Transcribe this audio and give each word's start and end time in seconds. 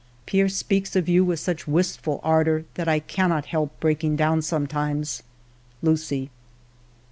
Pierre 0.25 0.49
speaks 0.49 0.95
of 0.95 1.07
you 1.07 1.23
with 1.23 1.39
such 1.39 1.67
wistful 1.67 2.19
ardor 2.23 2.65
that 2.73 2.87
1 2.87 3.01
cannot 3.01 3.45
help 3.45 3.79
breaking 3.79 4.15
down 4.15 4.41
sometimes. 4.41 5.21
Lucie." 5.83 6.31